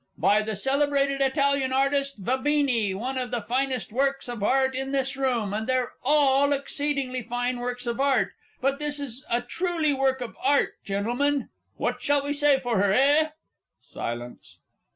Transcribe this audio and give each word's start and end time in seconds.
_"),by 0.21 0.41
the 0.41 0.55
celebrated 0.55 1.21
Italian 1.21 1.71
artist 1.71 2.17
Vabene, 2.25 2.95
one 2.97 3.19
of 3.19 3.29
the 3.29 3.39
finest 3.39 3.91
works 3.93 4.27
of 4.27 4.41
Art 4.41 4.73
in 4.73 4.93
this 4.93 5.15
room, 5.15 5.53
and 5.53 5.67
they're 5.67 5.91
all 6.03 6.53
exceedingly 6.53 7.21
fine 7.21 7.59
works 7.59 7.85
of 7.85 7.99
Art; 7.99 8.31
but 8.61 8.79
this 8.79 8.99
is 8.99 9.23
a 9.29 9.41
truly 9.43 9.93
work 9.93 10.19
of 10.19 10.35
Art, 10.41 10.73
Gentlemen. 10.83 11.49
What 11.77 12.01
shall 12.01 12.23
we 12.23 12.33
say 12.33 12.57
for 12.57 12.79
her, 12.81 12.91
eh? 12.91 13.29
(_Silence. 13.83 14.55